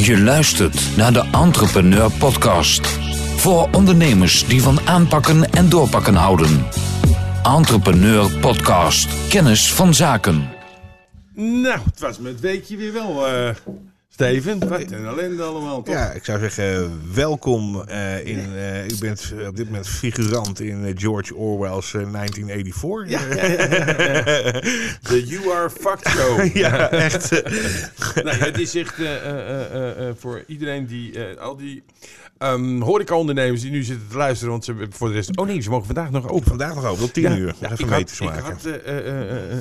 [0.00, 2.86] Je luistert naar de Entrepreneur Podcast.
[3.36, 6.66] Voor ondernemers die van aanpakken en doorpakken houden.
[7.42, 9.28] Entrepreneur Podcast.
[9.28, 10.48] Kennis van zaken.
[11.34, 13.54] Nou, het was met weekje weer wel, eh,
[14.18, 14.68] Steven.
[14.68, 15.94] Wat een ellende allemaal, toch?
[15.94, 18.38] Ja, ik zou zeggen, welkom eh, in.
[18.56, 23.10] eh, u bent op dit moment figurant in eh, George Orwell's eh, 1984.
[23.10, 24.52] Ja, ja, ja, ja.
[25.00, 26.46] De You Are Fucked Show.
[26.56, 27.30] Ja, echt.
[28.24, 28.94] Nee, het is echt
[30.18, 31.82] voor iedereen die, al die
[32.38, 35.36] ehm horeca-ondernemers die nu zitten te luisteren, want ze hebben voor de rest...
[35.36, 36.46] Oh nee, ze mogen vandaag nog open.
[36.48, 37.54] Vandaag nog over, tot 10 uur.
[37.60, 38.66] Even ik had, ik had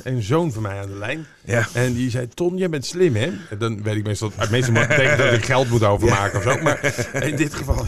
[0.04, 1.26] een zoon van mij aan de lijn.
[1.48, 1.68] Ja.
[1.74, 3.26] En die zei, Ton, jij bent slim, hè?
[3.50, 4.32] En dan weet ik meestal...
[4.36, 6.62] Het meestal betekent dat ik geld moet overmaken of zo.
[6.62, 6.94] Maar
[7.24, 7.86] in dit geval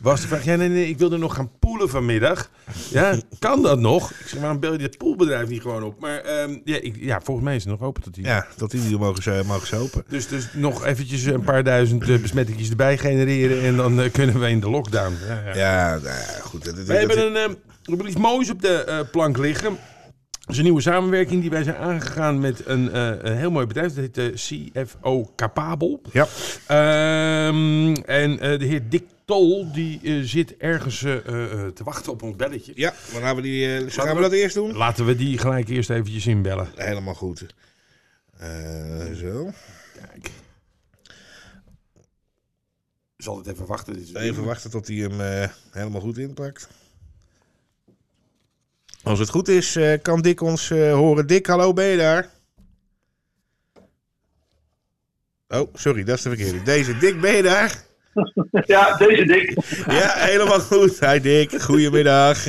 [0.00, 0.44] was de vraag...
[0.44, 2.50] Ja, nee, nee, ik wilde nog gaan poelen vanmiddag.
[2.90, 4.10] Ja, kan dat nog?
[4.10, 6.00] Ik zeg, waarom bel je dit poolbedrijf niet gewoon op?
[6.00, 8.24] Maar ehm, ja, ik, ja, volgens mij is het nog open tot die.
[8.24, 10.04] Ja, tot 10 uur mogen ze, mogen ze open.
[10.08, 13.62] Dus, dus nog eventjes een paar duizend eh, besmettingjes erbij genereren...
[13.62, 15.14] en dan eh, kunnen we in de lockdown.
[15.28, 15.56] Ja, ja.
[15.56, 16.64] Ja, nou goed.
[16.64, 19.78] dat- dat- We hebben een, eh, we hebben iets moois op de eh, plank liggen.
[20.44, 23.66] Dat is een nieuwe samenwerking die wij zijn aangegaan met een, eh, een heel mooi
[23.66, 23.94] bedrijf.
[23.94, 24.34] Dat heet eh,
[24.84, 26.00] CFO Capabel.
[26.12, 26.26] Ja,
[26.66, 32.72] Ehm, en eh, de heer Dick Tol die zit ergens te wachten op ons belletje.
[32.74, 34.76] ja, dan gaan we, die, gaan we dat eerst doen?
[34.76, 36.68] Laten we die gelijk eerst eventjes inbellen.
[36.74, 37.46] Helemaal goed.
[39.16, 39.50] Zo.
[39.94, 40.30] Kijk.
[43.16, 43.94] Zal het even wachten?
[43.94, 46.68] Dit Even wachten tot hij hem helemaal goed inpakt.
[49.04, 51.26] Als het goed is, eh, kan Dick ons eh, horen.
[51.26, 52.28] Dick, hallo, ben je daar?
[55.48, 56.62] Oh, sorry, dat is de verkeerde.
[56.62, 57.82] Deze, Dick, ben je daar?
[58.66, 59.54] Ja, deze dik.
[59.86, 61.00] Ja, helemaal goed.
[61.00, 62.44] Hi Dick, goedemiddag.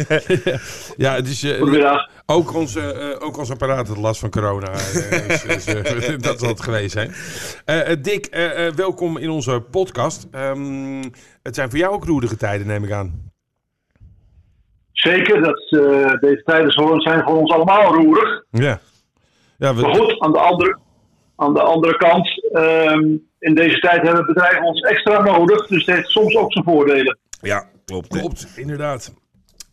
[0.98, 2.10] Ja, eh, Goedemiddag.
[2.26, 4.72] ook, onze, eh, ook ons apparaat had last van corona.
[5.48, 7.14] dus, dus, dat zal het geweest zijn.
[8.02, 8.28] Dick,
[8.76, 10.28] welkom in onze podcast.
[10.32, 11.04] Ehm,
[11.44, 13.34] het zijn voor jou ook roerige tijden, neem ik aan.
[14.96, 18.44] Zeker, dat, eh, deze tijden zijn voor ons allemaal roerig.
[18.52, 18.80] Ja.
[19.58, 20.78] Ja, Maar goed, aan de andere,
[21.36, 23.04] aan de andere kant, ehm,
[23.40, 25.68] in deze tijd hebben bedrijven ons extra nodig.
[25.68, 27.18] Dus het heeft soms ook zijn voordelen.
[27.42, 28.08] Ja, klopt.
[28.08, 29.14] klopt, inderdaad.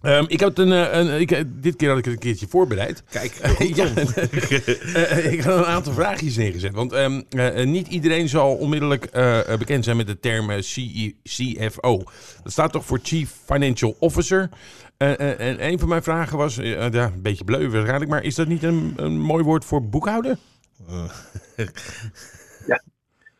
[0.02, 2.46] Ehm, ik heb een, eh, een ik, eh, dit keer had ik het een keertje
[2.48, 3.02] voorbereid.
[3.10, 3.32] Kijk,
[3.74, 3.86] ja,
[4.94, 6.74] Eh, ik had een aantal vraagjes neergezet.
[6.74, 9.10] Want ehm, eh, eh, niet iedereen zal onmiddellijk
[9.58, 10.48] bekend zijn met de term
[11.22, 12.02] CFO.
[12.42, 14.48] Dat staat toch voor Chief Financial Officer.
[14.96, 18.62] En een van mijn vragen was, ja, een beetje bleu waarschijnlijk, maar is dat niet
[18.62, 20.36] een, een mooi woord voor boekhouder?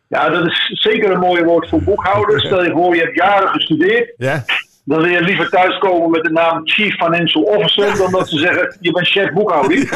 [0.08, 2.44] Ja, dat is zeker een mooi woord voor boekhouders.
[2.44, 4.14] Stel je voor, je hebt jaren gestudeerd.
[4.16, 4.44] Ja.
[4.84, 7.96] Dan wil je liever thuiskomen met de naam Chief Financial Officer.
[7.96, 9.90] Dan dat ze zeggen, je bent chef boekhouding.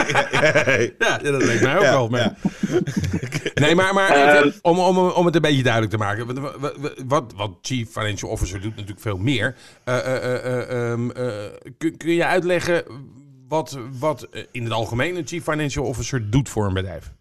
[0.99, 2.09] Ja, dat lijkt mij ook Ja, wel.
[2.09, 2.35] Maar...
[3.55, 6.27] Nee, maar, maar Eh, even om, om, om het een beetje duidelijk te maken.
[7.07, 9.57] Wat, wat, Chief Financial Officer doet natuurlijk veel meer.
[9.85, 11.27] Eh, eh, eh, eh, ehm, eh,
[11.79, 12.85] kun, kun je uitleggen
[13.49, 17.13] wat, wat in het algemeen een Chief Financial Officer doet voor een bedrijf?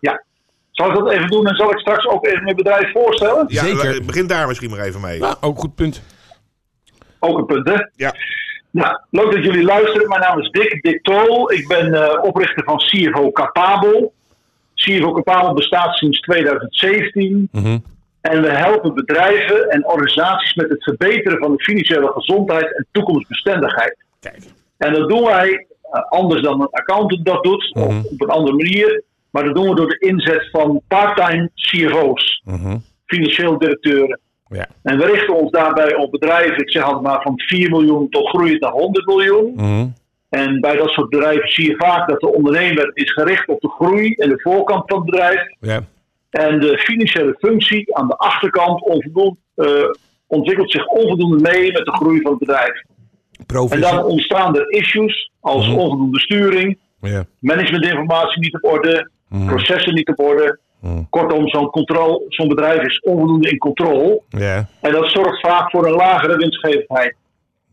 [0.00, 0.24] Ja.
[0.70, 3.44] Zal ik dat even doen en zal ik straks ook even mijn bedrijf voorstellen?
[3.48, 4.04] Ja, Zeker.
[4.04, 5.18] Begin daar misschien maar even mee.
[5.18, 6.02] Nou, ook goed punt.
[7.24, 7.76] Ook een punt, hè?
[7.96, 8.14] Ja,
[8.70, 10.08] Nou, leuk dat jullie luisteren.
[10.08, 11.52] Mijn naam is Dick, Dick Tol.
[11.52, 14.12] Ik ben eh, oprichter van CFO Capabel.
[14.74, 17.48] CFO Capabel bestaat sinds 2017.
[17.52, 17.78] Mhm.
[18.20, 23.96] En we helpen bedrijven en organisaties met het verbeteren van de financiële gezondheid en toekomstbestendigheid.
[24.20, 24.42] Kijk.
[24.76, 27.86] En dat doen wij eh, anders dan een accountant dat doet, Mhm.
[27.86, 29.02] of op een andere manier.
[29.30, 32.76] Maar dat doen we door de inzet van part-time CFO's, Mhm.
[33.06, 34.20] financieel directeuren.
[34.52, 34.66] Ja.
[34.82, 38.28] En we richten ons daarbij op bedrijven, ik zeg altijd maar van 4 miljoen tot
[38.28, 39.52] groeiend naar 100 miljoen.
[39.56, 39.86] Mhm.
[40.28, 43.68] En bij dat soort bedrijven zie je vaak dat de ondernemer is gericht op de
[43.68, 45.40] groei en de voorkant van het bedrijf.
[45.60, 45.80] Ja.
[46.30, 48.86] En de financiële functie aan de achterkant
[49.54, 49.66] eh,
[50.26, 52.82] ontwikkelt zich onvoldoende mee met de groei van het bedrijf.
[53.70, 55.76] En dan ontstaan er issues als Mhm.
[55.78, 56.78] onvoldoende sturing,
[57.38, 59.46] managementinformatie niet op orde, Mhm.
[59.46, 60.58] processen niet op orde.
[60.82, 61.02] Mhm.
[61.10, 61.48] Kortom,
[62.28, 64.20] zo'n bedrijf is onvoldoende in controle.
[64.80, 67.14] En dat zorgt vaak voor een lagere winstgevendheid.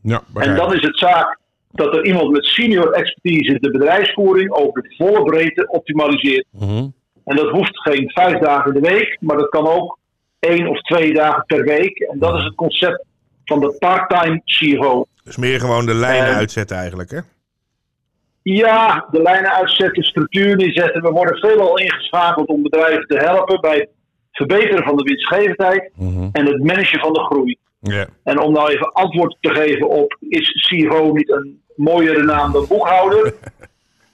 [0.02, 1.40] Ja, En dan is het zaak
[1.72, 6.46] dat er iemand met senior expertise de bedrijfsvoering over de volle breedte optimaliseert.
[6.52, 6.88] Mhm.
[7.26, 9.98] En dat hoeft geen vijf dagen in de week, maar dat kan ook
[10.40, 12.00] één of twee dagen per week.
[12.00, 13.04] En dat is het concept
[13.46, 15.06] van de part-time CFO.
[15.24, 17.20] dus meer gewoon de lijnen Eh, uitzetten eigenlijk, hè?
[18.42, 21.02] Ja, de lijnen uitzetten, structuur neerzetten.
[21.02, 23.90] We worden veelal ingeschakeld om bedrijven te helpen bij het
[24.32, 26.30] verbeteren van de winstgevendheid Mhm.
[26.32, 27.58] en het managen van de groei.
[28.24, 32.66] En om nou even antwoord te geven op, is CFO niet een mooiere naam dan
[32.68, 33.34] boekhouder?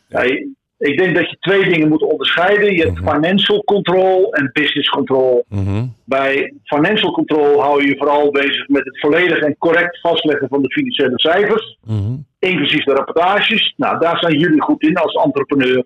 [0.09, 2.75] Nee, ik denk dat je twee dingen moet onderscheiden.
[2.75, 3.13] Je hebt Mhm.
[3.13, 5.45] financial control en business control.
[5.49, 5.85] Mhm.
[6.05, 10.61] Bij financial control hou je je vooral bezig met het volledig en correct vastleggen van
[10.61, 12.13] de financiële cijfers, Mhm.
[12.39, 13.73] inclusief de rapportages.
[13.77, 15.83] Nou, daar zijn jullie goed in als entrepreneur.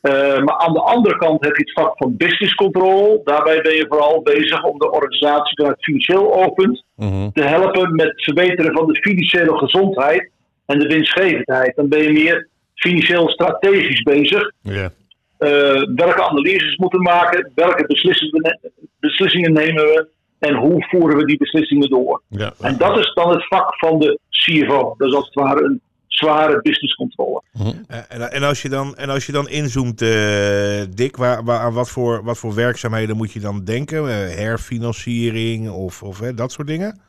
[0.00, 3.20] Eh, maar aan de andere kant heb je het vak van business control.
[3.24, 6.84] Daarbij ben je vooral bezig om de organisatie vanuit financieel oogpunt
[7.32, 10.30] te helpen met het verbeteren van de financiële gezondheid
[10.66, 11.76] en de winstgevendheid.
[11.76, 12.48] Dan ben je meer
[12.80, 14.52] financieel strategisch bezig.
[14.62, 14.90] Ja.
[15.38, 17.50] Eh, welke analyses moeten we maken?
[17.54, 18.60] Welke beslissingen,
[19.00, 20.08] beslissingen nemen we?
[20.38, 22.22] En hoe voeren we die beslissingen door?
[22.28, 22.52] Ja.
[22.60, 24.94] En dat is dan het vak van de CFO.
[24.98, 27.42] Dat is als het ware een zware business controle.
[27.86, 31.60] Eh, en, en, als je dan, en als je dan inzoomt, eh, Dick, waar, waar,
[31.60, 33.98] aan wat voor, wat voor werkzaamheden moet je dan denken?
[33.98, 37.00] Eh, herfinanciering of, of hè, dat soort dingen?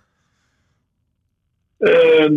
[1.78, 2.36] Ehm,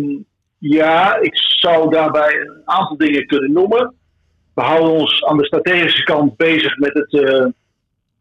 [0.57, 3.93] ja, ik zou daarbij een aantal dingen kunnen noemen.
[4.53, 7.45] We houden ons aan de strategische kant bezig met het eh,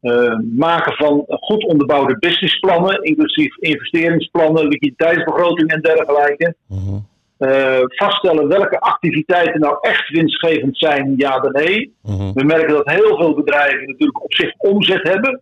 [0.00, 6.54] eh, maken van goed onderbouwde businessplannen, inclusief investeringsplannen, liquiditeitsbegroting en dergelijke.
[6.68, 6.98] Mhm.
[7.38, 11.94] Eh, vaststellen welke activiteiten nou echt winstgevend zijn, ja of nee.
[12.02, 12.32] Mhm.
[12.32, 15.40] We merken dat heel veel bedrijven natuurlijk op zich omzet hebben.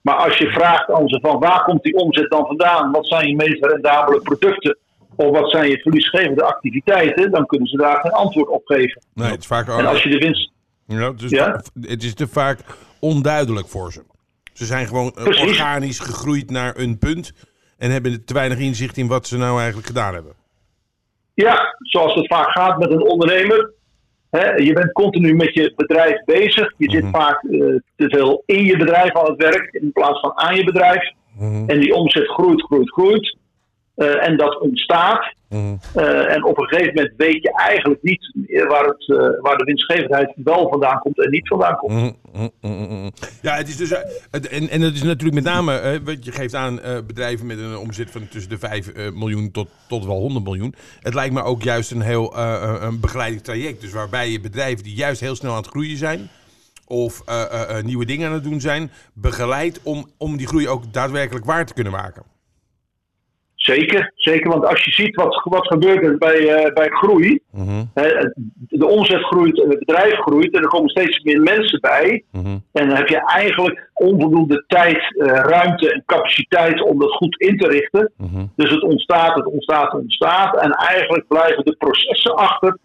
[0.00, 2.92] Maar als je vraagt aan ze van waar komt die omzet dan vandaan?
[2.92, 4.78] Wat zijn je meest rendabele producten?
[5.16, 7.30] Of wat zijn je verliesgevende activiteiten?
[7.30, 9.02] Dan kunnen ze daar geen antwoord op geven.
[9.14, 10.50] Nee, het is vaak En als je de winst...
[10.86, 11.62] Ja, dus Ja?
[11.80, 12.58] Het is te vaak
[13.00, 14.02] onduidelijk voor ze.
[14.52, 15.48] Ze zijn gewoon eh, Precies.
[15.48, 17.32] organisch gegroeid naar een punt
[17.78, 20.32] en hebben te weinig inzicht in wat ze nou eigenlijk gedaan hebben.
[21.34, 23.72] Ja, zoals het vaak gaat met een ondernemer.
[24.56, 26.74] Je bent continu met je bedrijf bezig.
[26.76, 27.58] Je zit vaak eh,
[27.96, 31.12] te veel in je bedrijf aan het werk in plaats van aan je bedrijf.
[31.66, 33.36] En die omzet groeit, groeit, groeit.
[33.94, 35.34] Eh, en dat ontstaat.
[35.48, 35.76] Mhm.
[35.94, 38.32] Eh, en op een gegeven moment weet je eigenlijk niet
[38.68, 41.92] waar, het, eh, waar de winstgevendheid wel vandaan komt en niet vandaan komt.
[41.92, 43.10] Mm, mm, mm, mm.
[43.42, 43.90] Ja, het is dus.
[44.30, 46.00] het- en, en het is natuurlijk met name.
[46.04, 49.68] wat je geeft aan bedrijven met een omzet van tussen de 5 eh, miljoen tot,
[49.88, 50.74] tot wel 100 miljoen.
[51.00, 52.36] Het lijkt me ook juist een heel
[52.82, 53.80] een begeleidingstraject.
[53.80, 56.28] Dus waarbij je bedrijven die juist heel snel aan het groeien zijn.
[56.86, 57.22] of
[57.82, 58.90] nieuwe dingen aan het doen zijn.
[59.12, 62.22] begeleidt om, om die groei ook daadwerkelijk waar te kunnen maken.
[63.64, 64.50] Zeker, zeker.
[64.50, 67.40] Want als je ziet wat, wat gebeurt er bij, eh, bij groei.
[67.94, 72.24] Hè, de omzet groeit, en het bedrijf groeit en er komen steeds meer mensen bij.
[72.72, 77.56] En dan heb je eigenlijk onvoldoende tijd, eh, ruimte en capaciteit om dat goed in
[77.56, 78.12] te richten.
[78.56, 80.56] Dus het ontstaat, het ontstaat, het ontstaat.
[80.56, 82.78] En eigenlijk blijven de processen achter.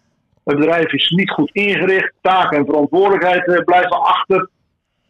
[0.44, 2.12] Het bedrijf is niet goed ingericht.
[2.20, 4.48] Taken en verantwoordelijkheid eh, blijven achter.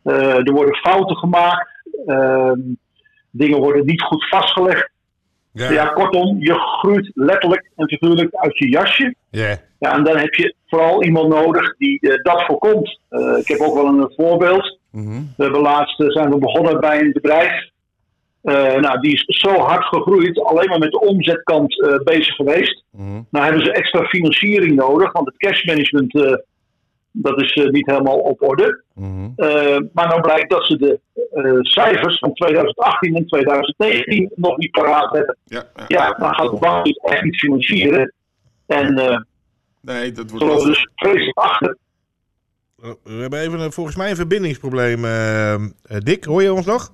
[0.02, 1.68] Er worden fouten gemaakt.
[2.06, 2.58] Ehm,
[3.30, 4.89] dingen worden niet goed vastgelegd.
[5.52, 5.86] Ja.
[5.86, 9.14] kortom, je groeit letterlijk en figuurlijk uit je jasje.
[9.30, 9.58] Ja.
[9.80, 13.00] Ja, en dan heb je vooral iemand nodig die eh, dat voorkomt.
[13.08, 14.78] Eh, ik heb ook wel een voorbeeld.
[14.90, 15.22] Mhm.
[15.36, 17.68] We hebben laatst eh, zijn we begonnen bij een bedrijf.
[18.42, 22.84] Nou, die is zo hard gegroeid, alleen maar met de omzetkant bezig geweest.
[22.90, 23.22] Mhm.
[23.30, 26.12] Nou hebben ze extra financiering nodig, want het cashmanagement
[27.12, 28.82] dat is eh, niet helemaal op orde.
[28.94, 29.28] Mhm.
[29.36, 31.00] Eh, maar nou blijkt dat ze de
[31.32, 35.36] eh, cijfers van 2018 en 2019 nog niet paraat hebben.
[35.44, 35.84] Ja, ja.
[35.88, 38.12] Ja, dan gaat de bank dus echt niet financieren.
[38.66, 39.20] En eh
[39.82, 41.76] Nee, dat wordt dus vreselijk achter.
[42.82, 45.02] Oh, We hebben even een, volgens mij een verbindingsprobleem.
[45.82, 46.92] Dick, hoor je ons nog?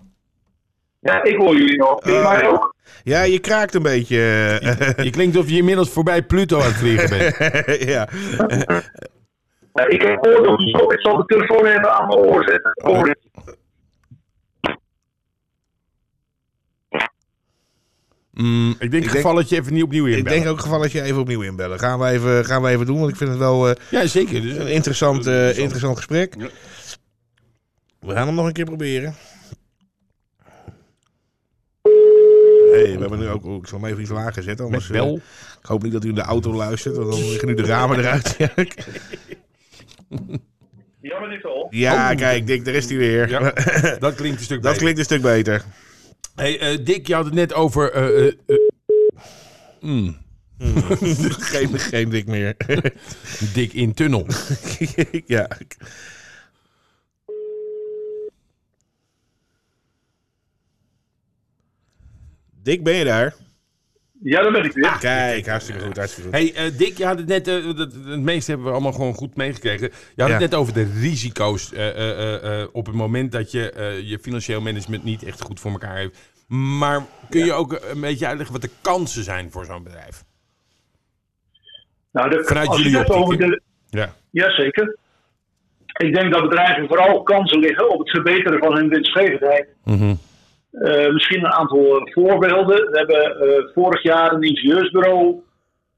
[1.01, 2.05] Ja, ik hoor jullie nog.
[2.05, 2.75] Mij ook.
[3.05, 4.17] Ja, je kraakt een beetje.
[4.97, 7.37] Je klinkt of je inmiddels voorbij Pluto aan het vliegen bent.
[7.95, 8.09] ja.
[9.89, 12.73] Ik heb oordeel, dus ik zal de telefoon even aan mijn oor zetten.
[13.09, 13.17] Ik.
[18.33, 20.39] Mm, ik denk denk- het geval dat je even niet opnieuw Ik inbellen.
[20.39, 21.79] denk ook geval dat je even opnieuw inbellen.
[21.79, 24.43] Gaan we even, gaan we even doen, want ik vind het wel eh, Ja, zeker.
[24.43, 26.35] Dus, een interessant, eh, interessant gesprek.
[26.39, 26.49] Ja.
[28.01, 29.15] We gaan hem nog een keer proberen.
[32.73, 34.65] Hey, we hebben nu ook, oh, ik zal hem even iets lager zetten.
[34.71, 35.07] Met Anders, bel.
[35.07, 37.63] eh, ik hoop niet dat u in de auto luistert, want dan liggen nu de
[37.65, 38.37] ramen eruit.
[41.01, 41.67] Ja, maar dit al.
[41.71, 43.29] ja, kijk, Dick, daar is hij weer.
[43.29, 43.41] Ja,
[43.99, 44.79] dat klinkt een stuk Dat beter.
[44.79, 45.65] klinkt een stuk beter.
[46.35, 47.93] Hey, eh, Dick, je had het net over...
[47.93, 48.57] eh, eh, eh,
[49.81, 50.17] mm,
[51.53, 52.57] geen, geen Dick meer.
[53.55, 54.27] Dick in tunnel.
[55.27, 55.49] ja.
[62.63, 63.35] Dick, ben je daar?
[64.23, 64.97] Ja, dan ben ik weer.
[65.01, 66.39] Kijk, hartstikke goed, hartstikke goed.
[66.39, 67.49] Hey, eh, Dick, je had het net...
[67.49, 69.91] eh, dat, het meeste hebben we allemaal gewoon goed meegekregen.
[70.15, 70.39] Je had Ja.
[70.39, 72.11] het net over de risico's eh, eh,
[72.45, 75.71] eh, eh, op het moment dat je eh, je financieel management niet echt goed voor
[75.71, 76.19] elkaar heeft.
[76.49, 80.25] Maar kun je ook een beetje uitleggen wat de kansen zijn voor zo'n bedrijf?
[82.13, 83.61] Nou, de, Vanuit als je jullie het hebt over optiek, de,
[83.99, 84.15] Ja.
[84.31, 84.97] Jazeker.
[85.97, 89.69] ik denk dat bedrijven vooral kansen liggen op het verbeteren van hun winstgevendheid.
[89.85, 90.15] Mhm.
[90.77, 92.91] Eh, misschien een aantal voorbeelden.
[92.91, 95.43] We hebben eh, vorig jaar een ingenieursbureau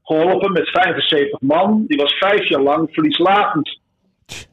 [0.03, 1.83] geholpen met 75 man.
[1.87, 3.79] Die was vijf jaar lang verlieslatend.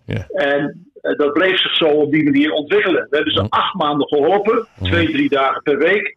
[0.07, 0.27] Ja.
[0.29, 3.07] En eh, dat bleef zich zo op die manier ontwikkelen.
[3.11, 6.17] We hebben ze acht maanden geholpen, twee, drie dagen per week.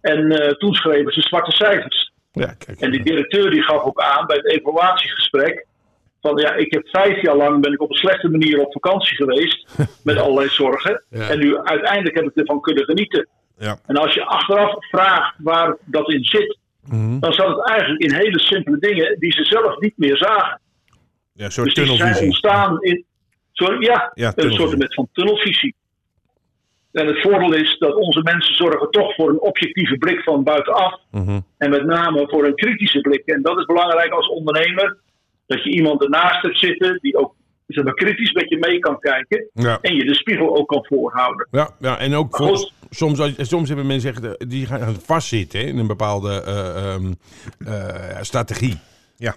[0.00, 2.12] En eh, toen schreven ze zwarte cijfers.
[2.32, 2.80] Ja, kijk.
[2.80, 5.66] En die directeur die gaf ook aan bij het evaluatiegesprek.
[6.24, 9.16] Van ja, ik heb vijf jaar lang ben ik op een slechte manier op vakantie
[9.16, 9.66] geweest.
[10.04, 11.04] met allerlei zorgen.
[11.10, 11.28] Ja.
[11.28, 13.28] En nu uiteindelijk heb ik ervan kunnen genieten.
[13.58, 13.78] Ja.
[13.86, 16.58] En als je achteraf vraagt waar dat in zit.
[16.88, 17.18] Mhm.
[17.18, 20.60] dan zat het eigenlijk in hele simpele dingen die ze zelf niet meer zagen.
[21.32, 22.26] Ja, een soort Dus die zijn tunnelvisie.
[22.26, 23.04] ontstaan in.
[23.52, 24.66] Sorry, ja, Ja, een tunnelvisie.
[24.68, 25.74] soort met van tunnelvisie.
[26.92, 31.00] En het voordeel is dat onze mensen zorgen toch voor een objectieve blik van buitenaf.
[31.10, 31.40] Mhm.
[31.58, 33.22] En met name voor een kritische blik.
[33.26, 34.96] En dat is belangrijk als ondernemer.
[35.46, 37.34] Dat je iemand ernaast hebt zitten die ook
[37.66, 39.48] zeg maar, kritisch met je mee kan kijken.
[39.52, 39.78] Ja.
[39.80, 41.48] En je de spiegel ook kan voorhouden.
[41.50, 42.72] Ja, ja, en ook voor- goed.
[42.90, 46.92] soms, als- soms hebben mensen echt, eh, die gaan vastzitten hè, in een bepaalde eh,
[46.94, 47.12] ehm,
[47.66, 48.78] eh, strategie.
[49.16, 49.34] Ja.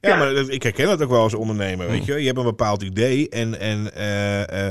[0.00, 2.14] Ja, maar ik herken dat ook wel als ondernemer, weet je.
[2.20, 4.68] Je hebt een bepaald idee en, en eh,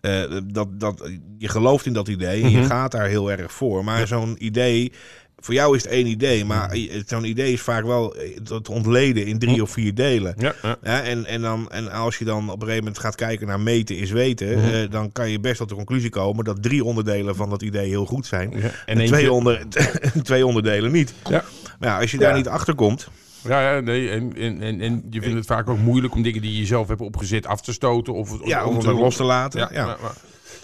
[0.00, 3.52] eh, eh, dat, dat, je gelooft in dat idee en je gaat daar heel erg
[3.52, 3.84] voor.
[3.84, 4.92] Maar zo'n idee,
[5.38, 8.72] voor jou is het één idee, maar je- zo'n idee is vaak wel eh, te
[8.72, 10.34] ontleden in drie of vier delen.
[10.38, 10.76] Ja, ja.
[10.82, 13.60] Ja, en, en, dan, en als je dan op een gegeven moment gaat kijken naar
[13.60, 17.36] meten is weten, eh, dan kan je best tot de conclusie komen dat drie onderdelen
[17.36, 18.52] van dat idee heel goed zijn.
[18.86, 19.62] En twee, onder,
[20.22, 21.14] twee onderdelen niet.
[21.28, 21.44] Ja.
[21.78, 23.08] Maar ja, als je daar niet achter komt,
[23.44, 26.40] Ja, ja nee, en, en, en, en je vindt het vaak ook moeilijk om dingen
[26.42, 28.14] die je zelf hebt opgezet af te stoten.
[28.14, 29.60] Of, of, ja, om te het los te laten.
[29.60, 30.16] Ja, Ja, maar- maar-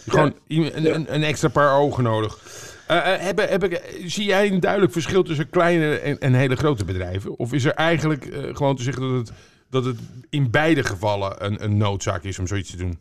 [0.08, 2.38] Gewoon een, een, een extra paar ogen nodig.
[2.86, 6.56] Eh, eh, heb, heb ik, zie jij een duidelijk verschil tussen kleine en, en hele
[6.56, 7.38] grote bedrijven?
[7.38, 9.32] Of is er eigenlijk eh, gewoon te zeggen dat het,
[9.70, 9.98] dat het
[10.30, 12.98] in beide gevallen een, een noodzaak is om zoiets te doen?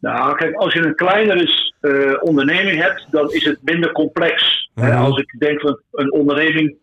[0.00, 4.68] Nou, kijk, als je een kleinere eh, onderneming hebt, dan is het minder complex.
[4.74, 5.02] Hè, Mhm.
[5.02, 6.74] als ik denk van een onderneming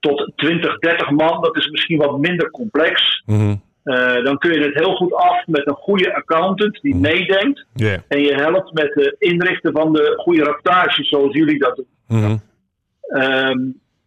[0.00, 3.22] tot 20, 30 man, dat is misschien wat minder complex.
[3.88, 7.66] Eh, dan kun je het heel goed af met een goede accountant die meedenkt.
[7.74, 8.02] Ja.
[8.08, 11.86] En je helpt met het inrichten van de goede rapportages, zoals jullie dat doen.
[12.06, 12.36] Mhm.
[13.00, 13.58] Ehm,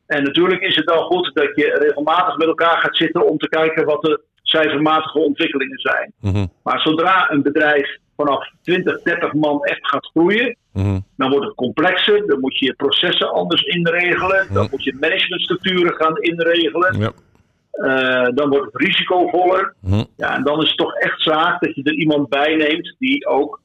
[0.06, 3.50] en natuurlijk is het wel goed dat je regelmatig met elkaar gaat zitten om te
[3.50, 6.14] kijken wat de cijfermatige ontwikkelingen zijn.
[6.20, 6.46] Mhm.
[6.64, 11.00] Maar zodra een bedrijf vanaf 20, 30 man echt gaat groeien, Mhm.
[11.18, 12.28] dan wordt het complexer.
[12.28, 14.48] Dan moet je je processen anders inregelen.
[14.54, 17.00] Dan moet je managementstructuren gaan inregelen.
[17.00, 17.12] Ja.
[17.72, 19.74] Eh, dan wordt het risicovoller.
[19.82, 20.04] Mhm.
[20.18, 23.28] Ja, en dan is het toch echt zaak dat je er iemand bij neemt die
[23.28, 23.60] ook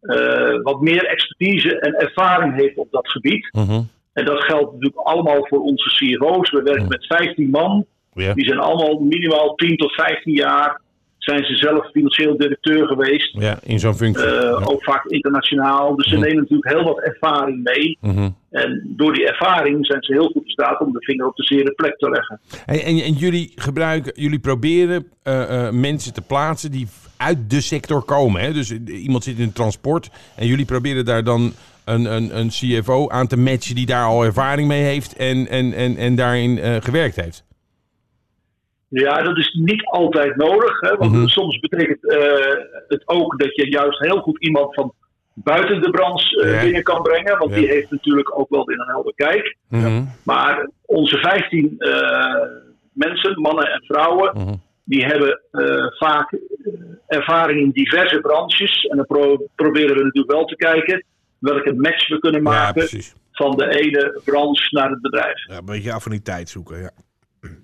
[0.00, 3.48] eh, wat meer expertise en ervaring heeft op dat gebied.
[3.52, 3.80] Mhm.
[4.12, 6.50] En dat geldt natuurlijk allemaal voor onze CFO's.
[6.50, 7.86] We werken met 15 man.
[8.12, 10.80] Die zijn allemaal minimaal 10 tot 15 jaar.
[11.24, 13.36] Zijn ze zelf financieel directeur geweest.
[13.38, 14.24] ja, in zo'n functie.
[14.26, 14.50] Eh, Ja.
[14.64, 15.96] Ook vaak internationaal.
[15.96, 17.98] Dus ze nemen natuurlijk heel wat ervaring mee.
[18.00, 18.28] Mhm.
[18.50, 21.42] En door die ervaring zijn ze heel goed in staat om de vinger op de
[21.42, 22.40] zere plek te leggen.
[22.66, 27.60] En, en, en jullie gebruiken, jullie proberen eh, eh, mensen te plaatsen die uit de
[27.60, 28.40] sector komen.
[28.40, 28.52] Hè?
[28.52, 31.52] Dus iemand zit in het transport en jullie proberen daar dan
[31.84, 35.72] een, een, een CFO aan te matchen die daar al ervaring mee heeft en, en,
[35.72, 37.44] en, en daarin gewerkt heeft.
[39.00, 40.80] Ja, dat is niet altijd nodig.
[40.80, 41.26] Hè, want Mhm.
[41.26, 42.54] soms betekent eh,
[42.88, 44.92] het ook dat je juist heel goed iemand van
[45.34, 46.60] buiten de branche eh, Ja.
[46.62, 47.38] binnen kan brengen.
[47.38, 47.56] Want Ja.
[47.56, 49.56] die heeft natuurlijk ook wel weer een helder kijk.
[49.68, 50.02] Mhm.
[50.24, 52.42] Maar onze 15 eh,
[52.92, 54.54] mensen, mannen en vrouwen, Mhm.
[54.84, 56.38] die hebben eh, vaak
[57.06, 58.82] ervaring in diverse branches.
[58.84, 61.04] En dan pro- proberen we natuurlijk wel te kijken
[61.38, 62.88] welke match we kunnen maken
[63.32, 65.46] van de ene branche naar het bedrijf.
[65.48, 66.78] Ja, een beetje affiniteit zoeken.
[66.80, 66.90] Ja.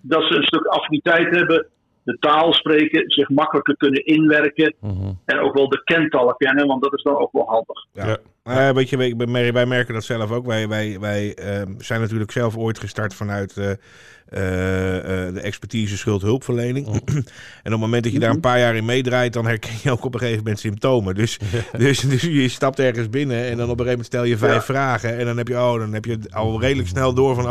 [0.03, 1.67] Dat ze een stuk affiniteit hebben,
[2.11, 5.13] de taal spreken, zich makkelijker kunnen inwerken Mhm.
[5.25, 7.87] en ook wel de kentallen kennen, want dat is dan ook wel handig.
[7.93, 8.17] Ja.
[8.45, 8.75] Ja.
[8.75, 9.15] Weet je, wij,
[9.53, 10.47] wij- merken dat zelf ook.
[10.47, 15.97] Wij, wij, wij ehm, zijn natuurlijk zelf ooit gestart vanuit eh, eh, eh, de expertise
[15.97, 16.87] schuldhulpverlening.
[16.87, 16.95] Oh.
[16.95, 17.25] en op
[17.63, 20.15] het moment dat je daar een paar jaar in meedraait, dan herken je ook op
[20.15, 21.15] een gegeven moment symptomen.
[21.15, 21.39] Dus,
[21.79, 24.55] dus, dus je stapt ergens binnen en dan op een gegeven moment stel je vijf
[24.55, 24.61] Ja.
[24.73, 25.19] vragen.
[25.19, 27.45] En dan heb je, oh, dan heb je al redelijk snel door van,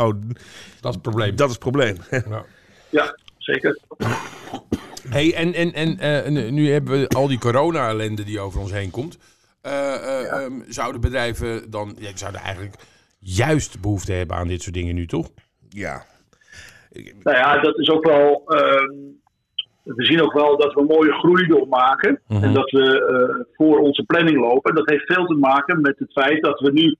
[0.80, 1.36] Dat is het probleem.
[1.36, 1.96] dat is het probleem.
[2.90, 3.16] Ja.
[3.40, 3.78] Zeker.
[5.08, 8.90] Hey, en, en, en eh, nu- hebben we al die corona-ellende die over ons heen
[8.90, 9.18] komt.
[9.62, 12.74] Eh, eh, ehm, zouden bedrijven dan, ja, zouden eigenlijk
[13.18, 15.28] juist behoefte hebben aan dit soort dingen nu, toch?
[15.68, 16.02] ja.
[17.22, 18.42] Nou ja, dat is ook wel.
[18.46, 18.94] ehm,
[19.82, 22.20] we zien ook wel dat we mooie groei doormaken.
[22.28, 22.42] Mhm.
[22.44, 24.70] En dat we eh, voor onze planning lopen.
[24.70, 26.96] En dat heeft veel te maken met het feit dat we nu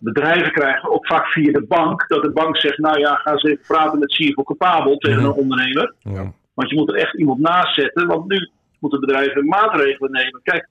[0.00, 2.04] bedrijven krijgen, ook vaak via de bank.
[2.08, 5.32] Dat de bank zegt: Nou ja, ga eens even praten met CFO Capabel tegen een
[5.32, 5.94] ondernemer.
[5.98, 6.32] Ja.
[6.54, 8.06] Want je moet er echt iemand naast zetten.
[8.06, 10.40] Want nu moeten bedrijven maatregelen nemen.
[10.42, 10.68] Kijk,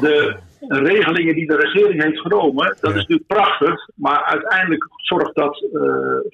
[0.00, 0.36] de
[0.68, 3.88] regelingen die de regering heeft genomen, dat is natuurlijk prachtig.
[3.94, 5.80] Maar uiteindelijk zorgt dat uh,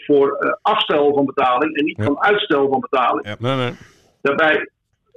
[0.06, 2.04] voor uh, afstel van betaling en niet Ja.
[2.04, 3.26] van uitstel van betaling.
[3.26, 3.36] Ja.
[3.38, 3.72] Nee, nee.
[4.22, 4.70] Daarbij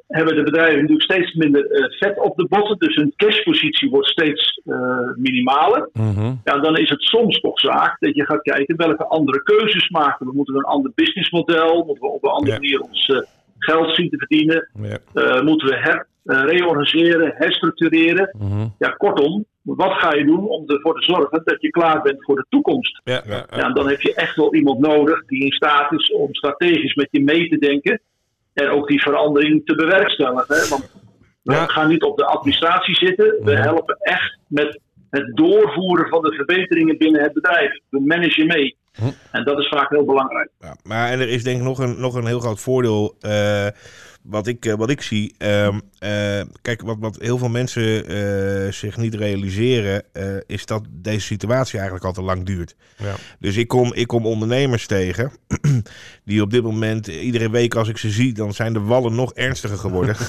[0.07, 2.77] hebben de bedrijven natuurlijk steeds minder eh, vet op de botten.
[2.77, 4.75] Dus hun cashpositie wordt steeds eh,
[5.15, 5.89] minimaler.
[5.93, 6.33] Mhm.
[6.43, 10.25] Ja, dan is het soms toch zaak dat je gaat kijken welke andere keuzes maken
[10.25, 10.33] we.
[10.33, 11.83] Moeten we een ander businessmodel?
[11.86, 13.17] Moeten we op een andere manier ons eh,
[13.57, 14.69] geld zien te verdienen?
[15.13, 18.36] Eh, moeten we her, eh, reorganiseren, herstructureren?
[18.39, 18.67] Mhm.
[18.77, 22.36] Ja, kortom, wat ga je doen om ervoor te zorgen dat je klaar bent voor
[22.36, 23.01] de toekomst?
[23.03, 27.07] Ja, dan heb je echt wel iemand nodig die in staat is om strategisch met
[27.12, 28.01] je mee te denken.
[28.53, 30.55] En ook die verandering te bewerkstelligen.
[30.55, 30.67] Hè?
[30.67, 30.91] Want
[31.43, 31.65] we Ja.
[31.65, 33.36] gaan niet op de administratie zitten.
[33.43, 33.62] We Ja.
[33.62, 34.79] helpen echt met
[35.10, 37.79] het doorvoeren van de verbeteringen binnen het bedrijf.
[37.89, 38.77] We managen mee.
[38.93, 39.03] Hm.
[39.31, 40.50] En dat is vaak heel belangrijk.
[40.60, 43.67] Ja, maar en er is denk ik nog een, nog een heel groot voordeel eh,
[44.23, 45.35] wat, ik, eh, wat ik zie.
[45.37, 50.03] Ehm, eh, kijk, wat, wat heel veel mensen eh, zich niet realiseren,
[50.47, 52.75] is dat deze situatie eigenlijk al te lang duurt.
[52.97, 53.15] Ja.
[53.39, 55.31] Dus ik kom, ik kom ondernemers tegen
[56.25, 59.33] die op dit moment, iedere week als ik ze zie, dan zijn de wallen nog
[59.33, 60.15] ernstiger geworden.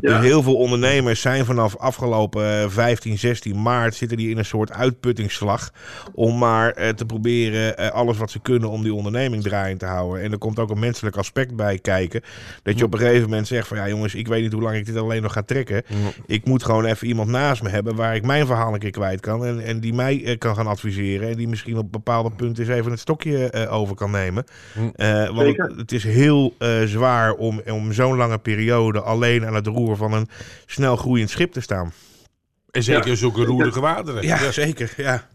[0.00, 0.18] Ja.
[0.18, 4.44] Dus heel veel ondernemers zijn vanaf afgelopen eh, 15, 16 maart zitten die in een
[4.44, 5.72] soort uitputtingsslag
[6.14, 10.22] om maar te proberen alles wat ze kunnen om die onderneming draaiend te houden.
[10.22, 12.22] En er komt ook een menselijk aspect bij kijken.
[12.62, 14.76] Dat je op een gegeven moment zegt van ja jongens, ik weet niet hoe lang
[14.76, 15.82] ik dit alleen nog ga trekken.
[16.26, 19.20] Ik moet gewoon even iemand naast me hebben waar ik mijn verhaal een keer kwijt
[19.20, 19.44] kan.
[19.44, 21.28] En, en die mij eh, kan gaan adviseren.
[21.28, 24.44] En die misschien op bepaalde punten eens even het stokje eh, over kan nemen.
[24.94, 29.54] Eh, want het, het is heel eh, zwaar om, om zo'n lange periode alleen aan
[29.54, 30.28] het roer van een
[30.66, 31.92] snel groeiend schip te staan.
[32.70, 33.14] En zeker Ja.
[33.14, 34.22] zulke roerige wateren.
[34.22, 34.92] Ja, zeker.
[34.96, 35.26] Ja.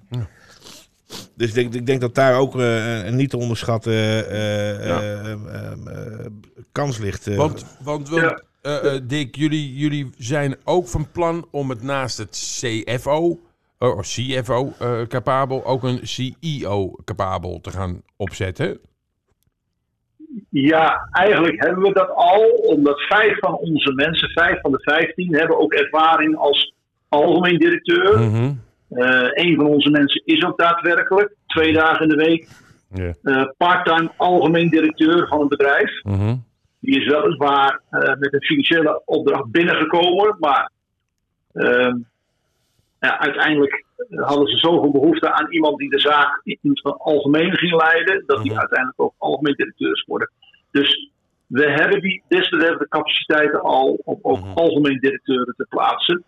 [1.35, 3.93] Dus ik denk, ik denk dat daar ook eh, een niet te onderschatten
[4.29, 5.01] eh, Ja.
[5.01, 6.25] eh, eh, eh,
[6.71, 7.27] kans ligt.
[7.27, 7.37] eh.
[7.37, 8.41] Want, want, want Ja.
[8.61, 13.39] eh, eh, Dick, jullie, jullie zijn ook van plan om het naast het CFO,
[13.77, 18.79] of CFO eh, capabel, ook een CEO capabel te gaan opzetten.
[20.49, 25.36] Ja, eigenlijk hebben we dat al, omdat vijf van onze mensen, vijf van de vijftien,
[25.36, 26.73] hebben ook ervaring als
[27.10, 28.19] algemeen directeur.
[28.19, 28.43] Mhm.
[28.43, 28.49] Eh,
[29.34, 32.47] een van onze mensen is ook daadwerkelijk twee dagen in de week
[33.23, 36.04] eh, parttime algemeen directeur van een bedrijf.
[36.04, 36.36] Mhm.
[36.80, 40.71] Die is weliswaar eh met een financiële opdracht binnengekomen, maar
[41.54, 41.97] ehm,
[42.99, 47.58] ja, uiteindelijk eh, hadden ze zoveel behoefte aan iemand die de zaak in het algemeen
[47.58, 48.60] ging leiden, dat die Mhm.
[48.60, 50.32] uiteindelijk ook algemeen directeur is geworden.
[50.71, 51.12] Dus
[51.47, 54.54] we hebben die desbetreffende capaciteiten al om ook Mhm.
[54.54, 56.23] algemeen directeuren te plaatsen.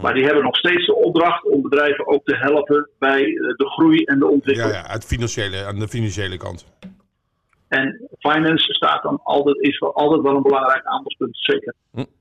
[0.00, 3.66] Maar die hebben nog steeds de opdracht om bedrijven ook te helpen bij eh, de
[3.68, 4.72] groei en de Ja, ontwikkeling.
[4.74, 6.66] ja, uit financiële, aan de financiële kant.
[7.68, 11.74] En finance staat dan altijd, is wel altijd wel een belangrijk aandachtspunt, zeker.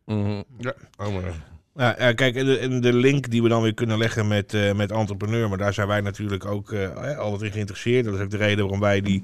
[0.06, 0.42] Mhm.
[0.58, 1.50] Ja, oh, maar.
[1.76, 4.54] Ja, ja, kijk, en de, en de link die we dan weer kunnen leggen met,
[4.54, 8.06] eh, met entrepreneur, maar daar zijn wij natuurlijk ook eh, altijd in geïnteresseerd.
[8.06, 9.24] Dat is ook de reden waarom wij die,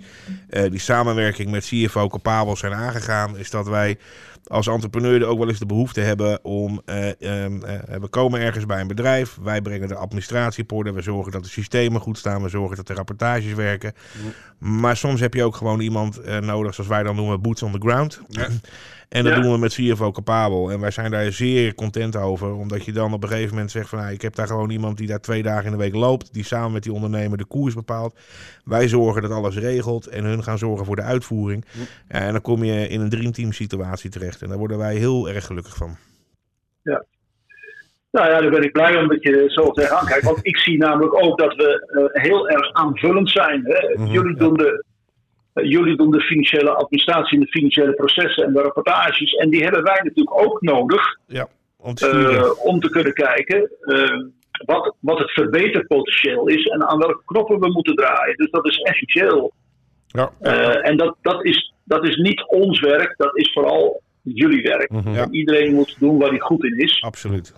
[0.50, 3.38] eh, die samenwerking met CFO Capabel zijn aangegaan.
[3.38, 3.98] Is dat wij
[4.48, 8.66] als entrepreneur ook wel eens de behoefte hebben om, eh, ehm, eh, we komen ergens
[8.66, 12.18] bij een bedrijf, wij brengen de administratie op orde, we zorgen dat de systemen goed
[12.18, 13.94] staan, we zorgen dat de rapportages werken.
[14.58, 17.72] Maar soms heb je ook gewoon iemand eh, nodig, zoals wij dan noemen, boots on
[17.72, 18.22] the ground.
[18.28, 18.48] Ja.
[19.10, 19.42] En dat Ja.
[19.42, 20.72] doen we met CFO Capabel.
[20.72, 22.54] En wij zijn daar zeer content over.
[22.54, 24.00] Omdat je dan op een gegeven moment zegt van...
[24.00, 26.34] Nou, ik heb daar gewoon iemand die daar twee dagen in de week loopt.
[26.34, 28.20] Die samen met die ondernemer de koers bepaalt.
[28.64, 30.08] Wij zorgen dat alles regelt.
[30.08, 31.66] En hun gaan zorgen voor de uitvoering.
[32.10, 34.42] Ja, en dan kom je in een dreamteam situatie terecht.
[34.42, 35.98] En daar worden wij heel erg gelukkig van.
[38.12, 40.26] Nou ja, daar ben ik blij om dat je zo tegenaan kijkt.
[40.26, 41.70] Want ik zie namelijk ook dat we
[42.14, 43.62] eh, heel erg aanvullend zijn.
[43.64, 44.04] Hè?
[44.04, 44.87] Mhm, jullie, doen de, eh,
[45.64, 49.34] jullie doen de financiële administratie en de financiële processen en de rapportages.
[49.34, 54.26] En die hebben wij natuurlijk ook nodig Ja, om te eh, kunnen kijken eh,
[54.66, 58.36] wat, wat het verbeterpotentieel is en aan welke knoppen we moeten draaien.
[58.36, 59.54] Dus dat is essentieel.
[60.08, 60.32] Ja.
[60.40, 64.92] Eh, en dat, dat, is, dat is niet ons werk, dat is vooral jullie werk.
[64.92, 65.14] Mhm.
[65.14, 65.28] Ja.
[65.30, 67.02] Iedereen moet doen waar hij goed in is.
[67.02, 67.54] Absoluut.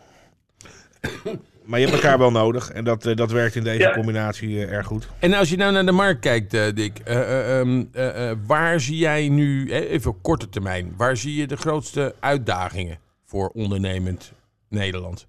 [1.69, 2.69] Maar je hebt elkaar wel nodig.
[2.71, 3.91] En dat, eh, dat werkt in deze Ja.
[3.93, 5.09] combinatie eh, erg goed.
[5.19, 8.37] En als je nou naar de markt kijkt, eh, Dick, eh, eh, ehm, eh, eh,
[8.47, 13.47] waar zie jij nu, even op korte termijn, waar zie je de grootste uitdagingen voor
[13.53, 14.33] ondernemend
[14.69, 15.27] Nederland?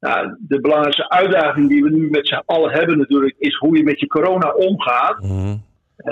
[0.00, 3.82] Ja, de belangrijkste uitdaging die we nu met z'n allen hebben natuurlijk, is hoe je
[3.84, 5.22] met je corona omgaat.
[5.96, 6.10] Eh,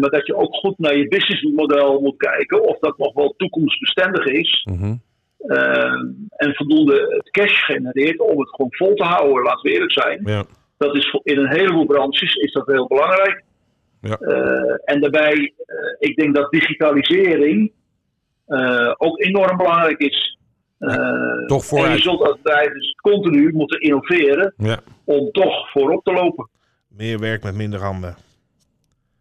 [0.00, 4.24] maar dat je ook goed naar je businessmodel moet kijken of dat nog wel toekomstbestendig
[4.24, 4.66] is.
[4.70, 4.84] Mhm.
[4.84, 4.94] Eh,
[6.36, 10.20] en voldoende cash genereert om het gewoon vol te houden, laten we eerlijk zijn.
[10.24, 10.44] Ja.
[10.76, 13.42] Dat is in een heleboel branches is dat heel belangrijk.
[14.00, 14.16] Ja.
[14.16, 15.32] Eh, en daarbij,
[15.66, 17.72] eh, ik denk dat digitalisering
[18.46, 20.38] eh, ook enorm belangrijk is.
[20.78, 24.78] Eh, Toch en je zult als bedrijf dus continu moeten innoveren Ja.
[25.04, 26.48] om toch voorop te lopen.
[26.88, 28.16] Meer werk met minder handen.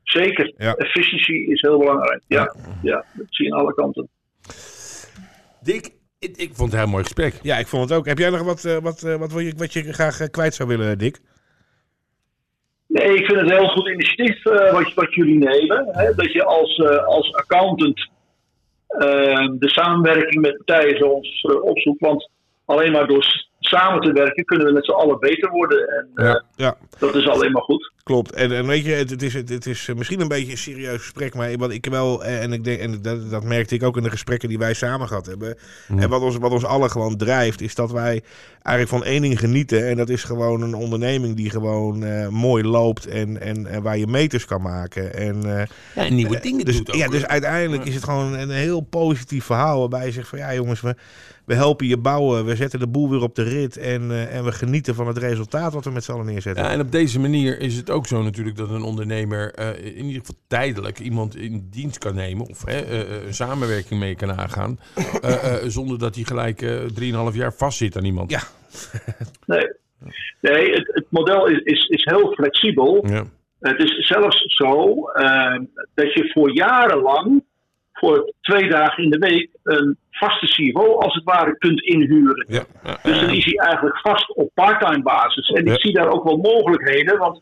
[0.03, 0.53] Zeker.
[0.57, 0.73] Ja.
[0.75, 2.21] Efficiëntie is heel belangrijk.
[2.27, 3.05] Ja, ja.
[3.13, 4.09] dat zie je aan alle kanten.
[5.61, 5.91] Dick,
[6.23, 7.33] ik, ik vond het een heel mooi gesprek.
[7.41, 8.05] Ja, ik vond het ook.
[8.05, 10.53] Heb jij nog wat, eh, wat, eh, wat, wil je, wat je graag eh, kwijt
[10.53, 11.19] zou willen, Dick?
[12.87, 15.87] Nee, ik vind het een heel goed initiatief eh, wat, wat jullie nemen.
[15.91, 16.13] Hè?
[16.15, 18.11] Dat je als, eh, als accountant
[19.59, 21.99] de samenwerking met partijen zoals opzoekt.
[21.99, 22.29] Want
[22.65, 23.23] alleen maar door
[23.77, 25.87] samen te werken kunnen we met z'n allen beter worden.
[25.87, 26.43] En eh, Ja.
[26.55, 27.91] Ja, dat is alleen maar goed.
[28.03, 28.31] klopt.
[28.33, 30.57] En, en weet je, het, het is, het, het is eh, misschien een beetje een
[30.57, 33.83] serieus gesprek, maar wat ik wel, eh, en, ik denk, en dat, dat merkte ik
[33.83, 35.57] ook in de gesprekken die wij samen gehad hebben.
[35.97, 38.21] En wat ons, wat ons allen gewoon drijft, is dat wij
[38.63, 39.87] eigenlijk van één ding genieten.
[39.87, 43.97] En dat is gewoon een onderneming die gewoon eh, mooi loopt en, en, en waar
[43.97, 45.13] je meters kan maken.
[45.13, 46.95] En, eh, Ja, en nieuwe dingen dus, doet ook.
[46.95, 49.79] ja, dus uiteindelijk is het gewoon een heel positief verhaal.
[49.79, 50.95] Waarbij je zegt van ja jongens, we,
[51.45, 52.45] we helpen je bouwen.
[52.45, 53.77] We zetten de boel weer op de rit.
[53.77, 56.63] En, eh, en we genieten van het resultaat wat we met z'n allen neerzetten.
[56.63, 60.05] Ja, en op deze manier is het ook zo natuurlijk dat een ondernemer eh, in
[60.05, 64.31] ieder geval tijdelijk iemand in dienst kan nemen of hè, eh, een samenwerking mee kan
[64.31, 64.79] aangaan,
[65.21, 68.31] eh, eh, zonder dat hij gelijk eh 3,5 jaar vastzit aan iemand.
[68.31, 68.41] Ja.
[69.45, 69.67] Nee,
[70.41, 73.07] nee het, het model is, is, is heel flexibel.
[73.07, 73.23] Ja.
[73.59, 74.95] Het is zelfs zo
[75.93, 77.43] dat je voor jarenlang,
[78.03, 82.45] voor twee dagen in de week, een vaste CFO als het ware kunt inhuren.
[82.49, 82.63] Ja.
[83.03, 85.49] Dus dan is hij eigenlijk vast op parttime basis.
[85.49, 87.17] En ik zie daar ook wel mogelijkheden.
[87.17, 87.41] Want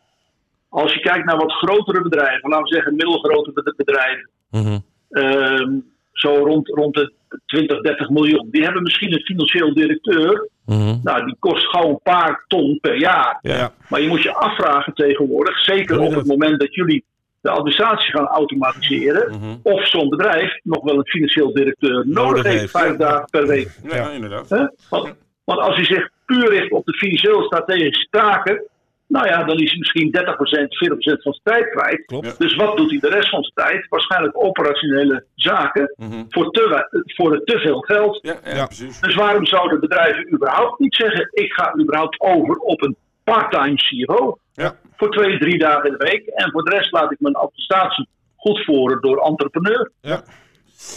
[0.68, 4.78] als je kijkt naar wat grotere bedrijven, laten we zeggen middelgrote bed- bedrijven, Mhm.
[5.10, 5.70] ehm,
[6.12, 7.12] zo rond, rond de
[7.46, 10.48] 20, 30 miljoen, die hebben misschien een financieel directeur.
[10.66, 10.96] Mhm.
[11.02, 13.38] Nou, die kost gauw een paar ton per jaar.
[13.42, 13.72] Ja.
[13.88, 17.04] Maar je moet je afvragen tegenwoordig, zeker op het moment dat jullie
[17.42, 19.54] de administratie gaan automatiseren, Mhm.
[19.62, 22.70] of zo'n bedrijf nog wel een financieel directeur nodig, heeft, heeft.
[22.70, 23.68] vijf dagen per week.
[23.88, 24.48] Ja, ja, inderdaad.
[24.90, 28.62] Want, want als hij zich puur richt op de financieel strategische taken,
[29.06, 32.04] nou ja, dan is hij misschien 30%, 40% van zijn tijd kwijt.
[32.06, 32.38] Klopt.
[32.38, 33.86] Dus wat doet hij de rest van zijn tijd?
[33.88, 36.24] Waarschijnlijk operationele zaken Mhm.
[36.28, 38.18] voor, te, voor te veel geld.
[38.22, 38.66] Ja, ja, Ja.
[38.66, 39.00] precies.
[39.00, 44.38] Dus waarom zouden bedrijven überhaupt niet zeggen: ik ga überhaupt over op een part-time CFO
[44.52, 44.76] Ja.
[44.96, 48.08] voor twee, drie dagen in de week en voor de rest laat ik mijn administratie
[48.36, 49.90] goed voeren door entrepreneur.
[50.00, 50.22] Ja.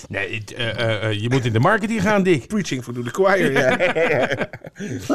[0.09, 2.47] Nee, het, eh, eh, eh, je moet in de marketing gaan, Dick.
[2.53, 3.77] Preaching for the choir, ja.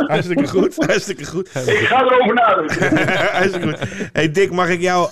[0.07, 1.49] Hartstikke goed, hartstikke goed.
[1.49, 3.07] Ik ga erover nadenken.
[3.39, 3.79] hartstikke goed.
[4.13, 5.09] Hey Dick, mag ik jou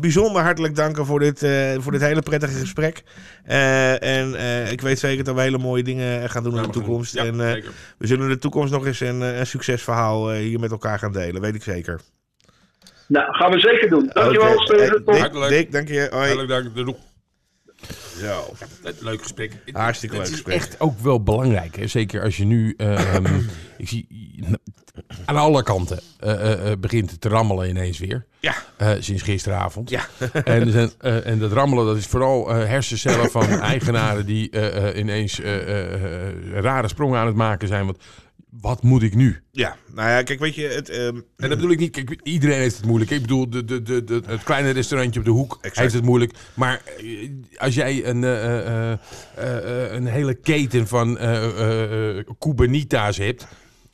[0.00, 3.02] bijzonder hartelijk danken voor dit, eh, voor dit hele prettige gesprek.
[3.44, 6.68] Eh, en eh, ik weet zeker dat we hele mooie dingen gaan doen in de
[6.68, 7.14] toekomst.
[7.14, 7.70] Ja, en eh, zeker.
[7.98, 10.98] we zullen in de toekomst nog eens een, eh, een succesverhaal eh, hier met elkaar
[10.98, 12.00] gaan delen, weet ik zeker.
[13.08, 14.10] nou, gaan we zeker doen.
[14.12, 14.62] Dankjewel, Oké.
[14.62, 15.02] Steven.
[15.04, 16.06] Hey, Tot- Dick, dank je.
[16.10, 16.22] Hoi.
[16.26, 16.74] Hartelijk dank.
[16.74, 16.96] De doeg.
[18.20, 18.54] Zo.
[18.98, 19.52] Leuk gesprek.
[19.72, 20.56] Hartstikke Het leuk is gesprek.
[20.56, 21.76] echt ook wel belangrijk.
[21.76, 21.86] Hè?
[21.86, 23.40] Zeker als je nu, ehm,
[23.78, 24.06] ik zie
[25.24, 28.26] aan alle kanten eh, eh, eh, begint het te rammelen ineens weer.
[28.40, 28.54] Ja.
[29.00, 29.90] Sinds gisteravond.
[29.90, 30.06] Ja.
[30.44, 30.92] en,
[31.24, 34.50] en dat rammelen dat is vooral hersencellen van eigenaren die
[34.94, 35.40] ineens
[36.52, 37.84] rare sprongen aan het maken zijn.
[37.84, 37.98] Want
[38.60, 39.40] wat moet ik nu?
[39.50, 42.58] Ja, nou ja, kijk, weet je, het, ehm, En dat bedoel ik niet, kijk, iedereen
[42.58, 43.10] heeft het moeilijk.
[43.10, 45.76] Ik bedoel, de, de, de, de- het kleine restaurantje op de hoek Exact.
[45.76, 46.32] heeft het moeilijk.
[46.54, 48.98] Maar eh, als jij een, eh, eh,
[49.92, 53.46] een hele keten van eh, Cubanita's hebt,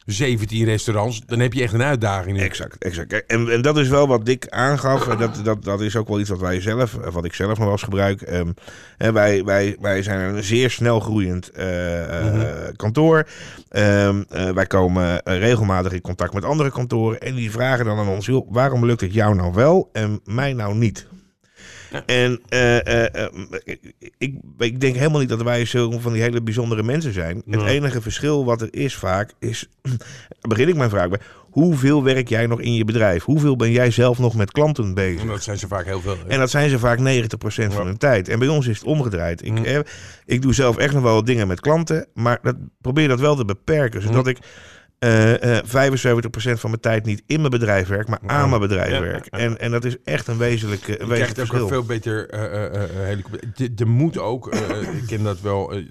[0.06, 2.36] 17 restaurants, dan heb je echt een uitdaging.
[2.36, 2.42] nu.
[2.42, 3.26] Exact, exact.
[3.26, 5.08] En, en dat is wel wat Dick aangaf.
[5.08, 7.48] En dat, dat, dat is ook wel iets wat wij zelf, eh, wat ik zelf
[7.48, 8.22] nog wel eens gebruik.
[8.22, 8.52] Ehm,
[8.96, 13.26] wij, wij, wij zijn een zeer snel groeiend eh, eh, kantoor.
[13.68, 17.20] Ehm, eh, wij komen regelmatig in contact met andere kantoren.
[17.20, 20.52] En die vragen dan aan ons: joh, waarom lukt het jou nou wel en mij
[20.52, 21.06] nou niet?
[22.06, 23.32] En eh, eh, eh,
[24.18, 27.42] ik, ik denk helemaal niet dat wij zo van die hele bijzondere mensen zijn.
[27.50, 29.68] Het enige verschil wat er is vaak is,
[30.48, 31.18] begin ik mijn vraag bij.
[31.50, 33.24] Hoeveel werk jij nog in je bedrijf?
[33.24, 35.20] Hoeveel ben jij zelf nog met klanten bezig?
[35.20, 36.16] En dat zijn ze vaak heel veel.
[36.22, 36.28] hè.
[36.28, 38.28] En dat zijn ze vaak 90% van hun tijd.
[38.28, 39.44] En bij ons is het omgedraaid.
[39.44, 39.64] Ik, Mhm.
[39.64, 39.78] eh,
[40.26, 42.06] ik doe zelf echt nog wel wat dingen met klanten.
[42.14, 44.02] Maar dat, probeer dat wel te beperken.
[44.02, 44.28] Zodat Mhm.
[44.28, 44.38] ik
[45.02, 48.90] eh, eh, 75% van mijn tijd niet in mijn bedrijf werk, maar aan mijn bedrijf
[48.92, 49.26] Ja, werk.
[49.30, 49.38] ja.
[49.38, 51.62] En, en dat is echt een wezenlijk, eh, een Je wezenlijk krijgt ook verschil.
[51.62, 53.40] een veel beter eh, eh, eh, helikopter.
[53.54, 55.84] De- Er moet ook, eh, ik ken dat wel, eh,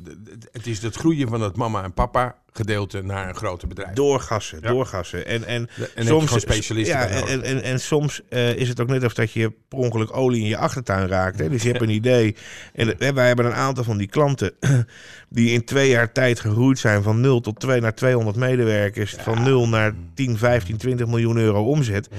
[0.52, 3.94] het is dat groeien van dat mama en papa gedeelte naar een groter bedrijf.
[3.94, 4.70] Doorgassen, Ja.
[4.70, 5.26] doorgassen.
[5.28, 9.04] En, en, soms gewoon specialisten Ja, en, en, en soms eh, is het ook net
[9.06, 11.40] of dat je per ongeluk olie in je achtertuin raakt.
[11.40, 11.50] Hè?
[11.50, 12.36] Dus je hebt een idee.
[12.74, 14.52] En hè, wij hebben een aantal van die klanten
[15.30, 19.16] die in twee jaar tijd gegroeid zijn van 0 tot 2 naar 200 medewerkers.
[19.20, 22.10] Van 0 naar 10, 15, 20 miljoen euro omzet.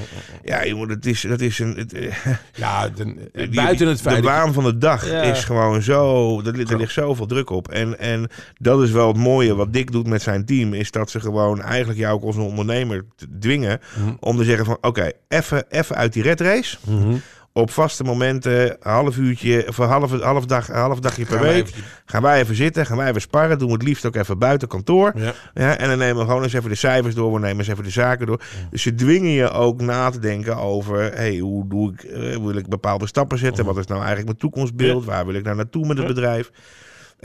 [0.45, 1.75] Ja, jongen, dat is, dat is een.
[1.77, 2.15] Het, eh,
[2.55, 4.17] Ja, de- die- buiten het De feit...
[4.17, 5.23] je- waan van de dag Ja.
[5.23, 6.41] is gewoon zo.
[6.45, 7.69] Er, ligt- er ligt zoveel druk op.
[7.69, 10.75] En, en dat is wel het mooie wat Dick doet met zijn team.
[10.75, 13.05] Is dat ze gewoon eigenlijk jou ook als een ondernemer
[13.41, 13.81] dwingen.
[13.99, 14.13] Mhm.
[14.21, 16.77] Om te zeggen van oké, even even uit die red race.
[16.87, 17.15] Mhm.
[17.55, 21.43] Op vaste momenten, een half uurtje of een half, half, dag, half dagje per Gaan
[21.45, 21.67] wij week.
[21.67, 23.59] even- Gaan wij even zitten, gaan wij even sparren.
[23.59, 25.13] Doen we het liefst ook even buiten kantoor.
[25.17, 25.33] Ja.
[25.55, 27.33] Ja, en dan nemen we gewoon eens even de cijfers door.
[27.33, 28.41] We nemen eens even de zaken door.
[28.71, 31.13] Dus ze dwingen je ook na te denken over...
[31.15, 33.65] Hey, hoe doe ik, eh, wil ik bepaalde stappen zetten?
[33.65, 35.05] Wat is nou eigenlijk mijn toekomstbeeld?
[35.05, 36.51] Waar wil ik nou naartoe met het bedrijf?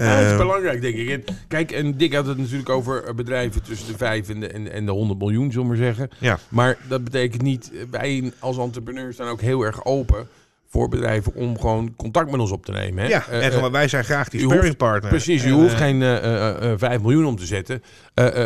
[0.05, 1.09] Ja, dat is Eh, belangrijk, denk ik.
[1.09, 4.47] En, kijk, en Dick had het natuurlijk over eh, bedrijven tussen de 5 en de,
[4.47, 6.09] en, en de 100 miljoen, zullen we maar zeggen.
[6.19, 6.39] Ja.
[6.49, 10.27] Maar dat betekent niet, eh, wij als entrepreneurs staan ook heel erg open
[10.69, 13.03] voor bedrijven om gewoon contact met ons op te nemen.
[13.03, 13.09] Hè?
[13.09, 15.09] ja, Eh, en gewoon, wij zijn graag die sparringpartner.
[15.11, 17.83] Precies, u hoeft geen eh, 5 miljoen om te zetten.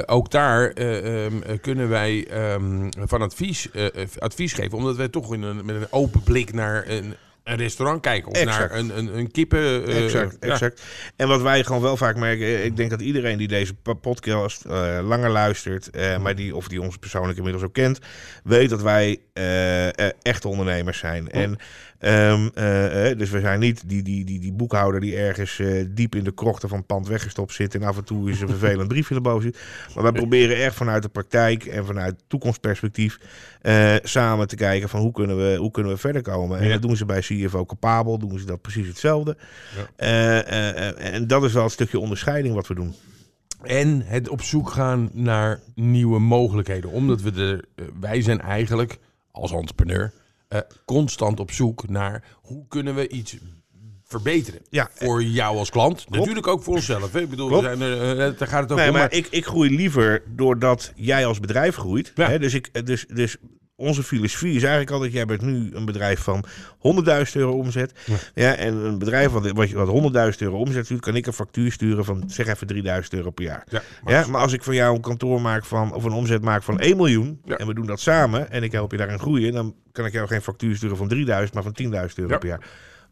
[0.05, 3.69] Ook daar eh, ehm, eh, kunnen wij ehm, van advies,
[4.17, 8.01] advies geven, omdat wij toch in een, met een open blik naar een, een restaurant
[8.01, 8.31] kijken.
[8.31, 8.69] Of Exact.
[8.71, 9.85] naar een, een, een kippen...
[9.87, 10.49] eh, Exact, ja.
[10.49, 10.81] exact.
[11.15, 13.93] En wat wij gewoon wel vaak merken, eh, ik denk dat iedereen die deze po-
[13.93, 17.99] podcast eh, langer luistert, eh, maar die, of die ons persoonlijk inmiddels ook kent,
[18.43, 19.19] weet dat wij
[20.21, 21.29] echte ondernemers zijn.
[21.29, 21.57] En
[22.01, 25.85] ehm, eh, eh, dus we zijn niet die, die, die, die boekhouder die ergens eh,
[25.89, 28.47] diep in de krochten van het pand weggestopt zit en af en toe eens een
[28.49, 29.59] vervelend briefje erboven zit.
[29.95, 33.19] Maar wij proberen echt vanuit de praktijk en vanuit toekomstperspectief
[34.03, 36.59] samen te kijken van hoe kunnen we, hoe kunnen we verder komen.
[36.59, 36.71] En Ja.
[36.71, 39.37] dat doen ze bij CFO Capabel, doen ze dat precies hetzelfde.
[39.97, 40.43] Ja.
[40.93, 42.95] En dat is wel een stukje onderscheiding wat we doen.
[43.61, 46.89] En het op zoek gaan naar nieuwe mogelijkheden.
[46.89, 48.99] Omdat we eh, wij zijn eigenlijk
[49.31, 50.11] als entrepreneur
[50.51, 53.37] eh, constant op zoek naar hoe kunnen we iets
[54.03, 54.61] verbeteren.
[54.69, 56.09] Ja, Voor jou als klant.
[56.09, 57.13] Natuurlijk ook voor onszelf.
[57.13, 57.21] Hè?
[57.21, 58.93] Ik bedoel, we zijn er, eh, daar gaat het ook Nee, om.
[58.93, 62.11] maar maar- ik, ik groei liever doordat jij als bedrijf groeit.
[62.15, 62.29] Ja.
[62.29, 62.39] Hè?
[62.39, 63.37] Dus, ik, dus, dus
[63.81, 65.11] onze filosofie is eigenlijk altijd...
[65.13, 67.93] jij bent nu een bedrijf van 100.000 euro omzet.
[68.35, 68.55] Ja.
[68.55, 71.01] en een bedrijf wat, wat, je- wat 100.000 euro omzet stuurt...
[71.01, 72.67] kan ik een factuur sturen van zeg even
[73.03, 73.63] 3.000 euro per jaar.
[73.69, 76.41] ja, maar- Ja, maar als ik van jou een kantoor maak van, of een omzet
[76.41, 77.41] maak van 1 miljoen...
[77.45, 77.57] Ja.
[77.57, 79.53] en we doen dat samen en ik help je daarin groeien...
[79.53, 82.61] dan kan ik jou geen factuur sturen van 3000, maar van 10.000 euro per jaar.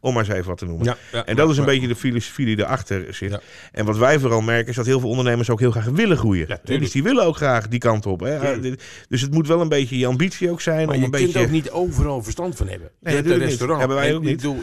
[0.00, 0.84] Om maar eens even wat te noemen.
[0.86, 3.30] Ja, ja, en dat is een maar- beetje de filosofie die erachter zit.
[3.30, 3.40] Ja.
[3.72, 6.60] En wat wij vooral merken is dat heel veel ondernemers ook heel graag willen groeien.
[6.64, 8.20] Dus die willen ook graag die kant op.
[8.20, 8.52] Hè?
[8.54, 8.82] Tuurlijk.
[9.08, 10.86] Dus het moet wel een beetje je ambitie ook zijn.
[10.86, 11.40] Maar om je een kunt beetje...
[11.40, 12.90] ook niet overal verstand van hebben.
[13.00, 13.78] Nee, je hebt een restaurant.
[13.78, 14.36] Hebben wij ook niet.
[14.36, 14.56] bedoel,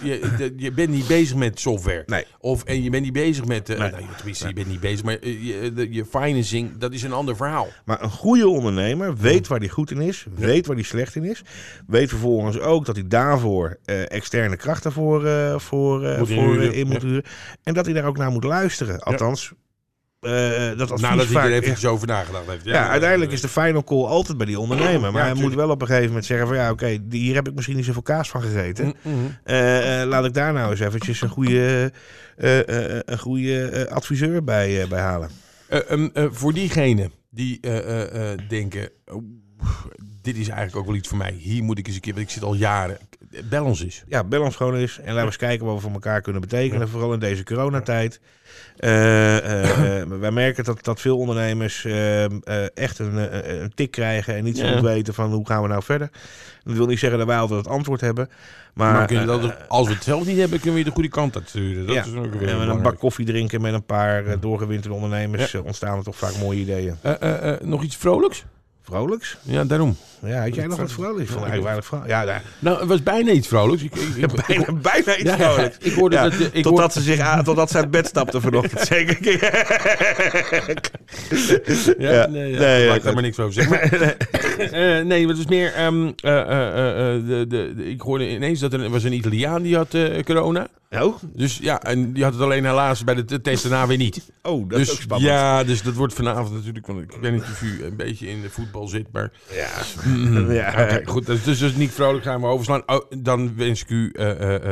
[0.57, 2.03] je, bent niet bezig met software.
[2.05, 2.25] Nee.
[2.39, 3.69] Of, en je bent niet bezig met...
[3.69, 3.91] eh Nee.
[3.91, 5.03] nou, tenminste, je bent niet bezig.
[5.03, 7.67] Maar eh, je, de- je financing, dat is een ander verhaal.
[7.85, 11.23] Maar een goede ondernemer weet waar hij goed in is, weet waar hij slecht in
[11.23, 11.41] is.
[11.87, 16.77] Weet vervolgens ook dat hij daarvoor eh, externe krachten voor, eh, voor, Moet voor eh,
[16.77, 17.07] in moet ja.
[17.07, 17.23] huren.
[17.63, 18.99] En dat hij daar ook naar moet luisteren.
[18.99, 19.53] Althans,
[20.19, 20.31] eh,
[20.77, 22.65] dat Nadat hij er eventjes over nagedacht heeft.
[22.65, 25.11] Ja, uiteindelijk is de final call altijd bij die ondernemer.
[25.11, 27.55] Maar hij moet wel op een gegeven moment zeggen van ja, oké, hier heb ik
[27.55, 28.85] misschien niet zoveel kaas van gegeten.
[28.85, 30.07] Mm, mm.
[30.07, 31.91] Laat ik daar nou eens eventjes een goede,
[33.05, 35.29] een goede adviseur bij, bij halen.
[35.67, 37.59] Eh, ehm, eh, voor diegenen die
[38.47, 38.89] denken...
[40.33, 41.31] dit is eigenlijk ook wel iets voor mij.
[41.31, 42.13] Hier moet ik eens een keer...
[42.13, 42.97] Want ik zit al jaren...
[43.49, 44.03] Bel ons eens.
[44.07, 46.41] Ja, bel ons gewoon eens en laten we eens kijken wat we voor elkaar kunnen
[46.41, 46.89] betekenen.
[46.89, 48.19] Vooral in deze coronatijd.
[48.77, 51.85] Eh, eh, eh, wij merken dat, dat veel ondernemers
[52.73, 54.73] echt een, een tik krijgen en niet zo Ja.
[54.73, 56.09] goed weten van hoe gaan we nou verder.
[56.63, 58.29] Dat wil niet zeggen dat wij altijd het antwoord hebben.
[58.73, 61.09] Maar, Maar, kunnen dat, als we het zelf niet hebben, kunnen we je de goede
[61.09, 61.85] kant uitsturen.
[61.85, 64.95] Dat ja, is ook weer en met een bak koffie drinken met een paar doorgewinterde
[64.95, 66.95] ondernemers ontstaan er toch vaak mooie ideeën.
[67.01, 68.45] Eh, eh, eh, nog iets vrolijks?
[68.91, 69.37] Vrolijks?
[69.43, 69.97] Ja, daarom.
[70.25, 71.21] Ja, had jij nog wat vrolijks?
[71.21, 72.07] Ik vond het eigenlijk weinig vrolijk.
[72.09, 73.83] Ja, daar- Nou, het was bijna iets vrolijks.
[73.83, 75.77] Ik, ik, ik- bijna, bijna iets Ja, vrolijks.
[75.79, 76.33] ik hoorde Ja, dat...
[76.33, 78.81] Ik totdat, hoorde- ze zich aan, totdat ze uit bed stapte vanochtend.
[78.93, 79.39] Zeker.
[81.97, 82.27] Ja, Ja.
[82.27, 83.89] nee, ja, Nee, daar maar niks over zeggen.
[84.57, 85.73] Eh, nee, maar het is meer...
[85.73, 89.75] ehm, eh, eh, de, de, de- ik hoorde ineens dat er was een Italiaan die
[89.75, 90.67] had corona.
[90.89, 94.31] Oh, Dus ja, en die had het alleen helaas bij de test daarna weer niet.
[94.43, 95.29] oh, dat is ook dus spannend.
[95.31, 96.87] ja, dus dat wordt vanavond natuurlijk...
[96.87, 99.31] Want ik weet niet of u een beetje in de voetbal zit, maar...
[99.53, 99.67] Ja.
[100.05, 100.69] Mm, Ja.
[100.69, 101.25] Oké, goed.
[101.25, 102.81] Dus, dus, niet vrolijk gaan we overslaan.
[102.85, 104.11] Oh, dan wens ik u...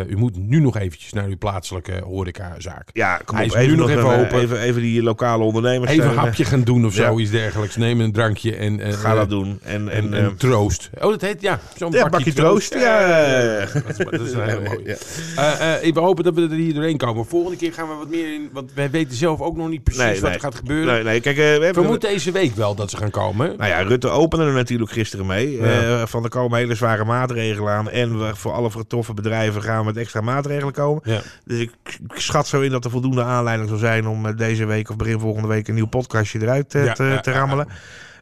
[0.10, 2.90] u moet nu nog eventjes naar uw plaatselijke horecazaak.
[2.94, 3.56] Ja, kom Hij op.
[3.56, 4.40] is nu nog even open.
[4.40, 7.06] Even, even die lokale ondernemers Even een hapje gaan doen of Ja.
[7.06, 7.76] zoiets dergelijks.
[7.76, 8.94] Neem een drankje en...
[8.94, 9.60] Ga dat doen.
[9.64, 10.90] En, en, En, en, troost.
[11.02, 12.74] Oh, dat heet, ja, zo'n ja, bakje troost.
[12.74, 14.98] Ja, dat is, dat is een hele mooie.
[15.36, 15.94] Ja.
[15.94, 17.26] We hopen dat we er hier doorheen komen.
[17.26, 18.50] Volgende keer gaan we wat meer in...
[18.54, 20.34] Want wij weten zelf ook nog niet precies Nee, wat nee.
[20.34, 20.94] er gaat gebeuren.
[20.94, 21.74] Nee, nee, kijk, eh, we hebben...
[21.74, 23.54] Vermoed deze week wel dat ze gaan komen.
[23.58, 25.60] Nou ja, Rutte opende er natuurlijk gisteren mee.
[25.60, 27.90] Eh, van er komen hele zware maatregelen aan.
[27.90, 31.02] En we, voor alle getroffen bedrijven gaan we met extra maatregelen komen.
[31.46, 31.72] Dus ik,
[32.14, 34.96] ik schat zo in dat er voldoende aanleiding zal zijn om eh, deze week of
[34.96, 37.68] begin volgende week een nieuw podcastje eruit te, te ja, rammelen.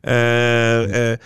[0.03, 1.19] Eh, eh,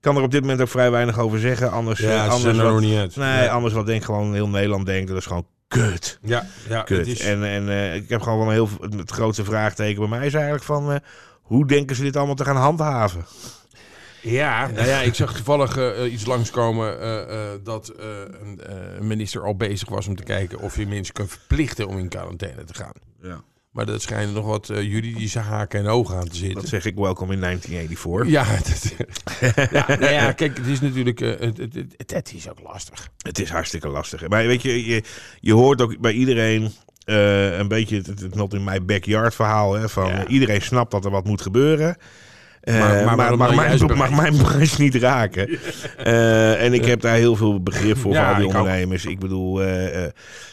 [0.00, 1.70] kan er op dit moment ook vrij weinig over zeggen.
[1.70, 3.16] Anders, Ja, eh, ze anders zijn er wat, nog niet uit.
[3.16, 3.48] Nee, Ja.
[3.52, 5.08] anders wat denk gewoon heel Nederland denkt.
[5.08, 6.18] Dat is gewoon kut.
[6.22, 6.98] Ja, ja Kut.
[6.98, 7.20] het is...
[7.20, 8.68] En, en eh, ik heb gewoon wel een heel
[8.98, 10.98] het grootste vraagteken bij mij is eigenlijk van eh,
[11.42, 13.26] hoe denken ze dit allemaal te gaan handhaven?
[14.22, 17.20] Ja, nou ja, ik zag toevallig eh, iets langskomen eh,
[17.52, 18.06] eh, dat eh,
[18.42, 21.86] een eh, een minister al bezig was om te kijken of je mensen kan verplichten
[21.88, 22.92] om in quarantaine te gaan.
[23.22, 23.40] Ja.
[23.76, 26.60] Maar dat schijnen nog wat eh, juridische haken en ogen aan te zitten.
[26.60, 28.30] Dat zeg ik welkom in 1984.
[28.30, 32.48] Ja, dat, ja, nou ja, kijk, het is natuurlijk, eh, het, het, het, het is
[32.50, 33.08] ook lastig.
[33.18, 34.28] Het is hartstikke lastig.
[34.28, 35.02] Maar weet je, je,
[35.40, 36.72] je hoort ook bij iedereen
[37.04, 39.74] eh, een beetje het, not in my backyard verhaal.
[39.74, 40.26] Hè, van Ja.
[40.26, 41.96] iedereen snapt dat er wat moet gebeuren.
[42.66, 45.48] Eh, Maar- maar maar mag, mijn, mag branche niet raken.
[45.96, 49.04] Eh, en ik heb daar heel veel begrip voor, Ja, voor al die ondernemers.
[49.04, 50.04] Ik bedoel, eh,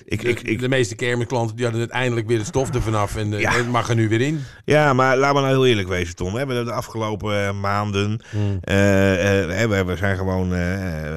[0.06, 3.15] ik, De, ik, ik, de meeste kermisklanten die hadden uiteindelijk weer de stof ervan af
[3.15, 3.52] en Ja.
[3.52, 4.39] het mag er nu weer in.
[4.65, 6.32] Ja, maar laten we nou heel eerlijk wezen, Tom.
[6.32, 8.19] We hebben de afgelopen maanden.
[8.30, 8.60] Hmm.
[8.62, 10.47] we, zijn gewoon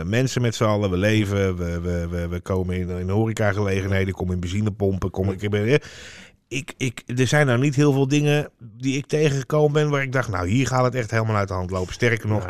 [0.09, 0.91] mensen met z'n allen.
[0.91, 1.57] We leven.
[1.57, 4.15] We, we, we, we komen in, in horecagelegenheden.
[4.15, 5.11] Kom in benzinepompen.
[5.11, 5.49] Kom, ik,
[6.49, 9.91] ik, ik, er zijn nou niet heel veel dingen die ik tegengekomen ben.
[9.91, 11.93] waar ik dacht, nou, hier gaat het echt helemaal uit de hand lopen.
[11.95, 12.47] Sterker nog,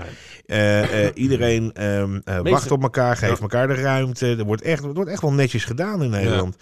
[0.47, 3.41] eh, eh, iedereen ehm, eh, wacht op elkaar, geeft Ja.
[3.43, 4.37] elkaar de ruimte.
[4.37, 6.57] Er wordt echt, er wordt echt wel netjes gedaan in Nederland.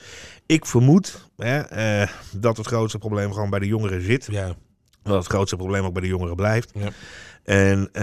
[0.46, 1.62] Ik vermoed hè,
[2.32, 4.28] dat het grootste probleem gewoon bij de jongeren zit.
[4.30, 4.54] Ja.
[5.02, 6.70] Dat het grootste probleem ook bij de jongeren blijft.
[6.74, 6.88] Ja.
[7.44, 8.02] En, eh,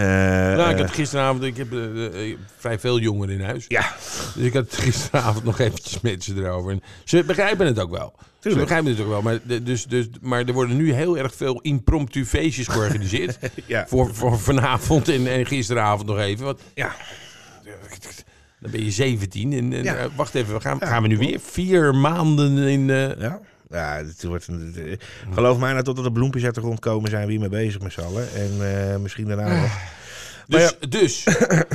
[0.56, 1.68] Nou, ik had gisteravond, ik heb
[2.58, 3.64] vrij veel jongeren in huis.
[3.68, 3.92] ja,
[4.34, 6.70] Dus ik had gisteravond nog eventjes met ze erover.
[6.72, 8.14] En ze begrijpen het ook wel.
[8.42, 8.64] Tuurlijk.
[8.66, 9.22] begrijpen het ook wel.
[9.22, 13.38] Maar, dus, dus, maar er worden nu heel erg veel impromptu feestjes georganiseerd.
[13.66, 16.44] ja, voor, voor vanavond en, en gisteravond nog even.
[16.44, 16.94] Want ja.
[18.60, 19.52] dan ben je 17.
[19.52, 19.96] En, en, Ja.
[19.96, 22.90] eh, wacht even, we gaan, Ja, gaan we nu weer vier maanden in...
[22.90, 23.40] eh, ja.
[23.70, 27.10] Ja, het wordt een, het- geloof mij nou, totdat de bloempjes uit de grond komen,
[27.10, 28.28] zijn we hiermee bezig met z'n allen.
[28.34, 28.50] En
[28.90, 29.72] eh, misschien daarna nog.
[30.52, 31.24] Dus, dus,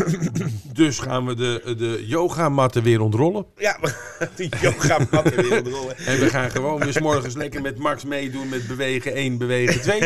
[0.73, 3.45] dus gaan we de, de yogamatten weer ontrollen.
[3.57, 3.77] Ja,
[4.35, 5.97] die yoga matten weer rollen.
[6.07, 9.81] En we gaan gewoon weer 's morgens lekker met Max meedoen met bewegen 1, bewegen
[9.81, 10.01] 2.